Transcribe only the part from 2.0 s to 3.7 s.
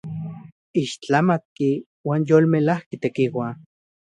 uan yolmelajki tekiua!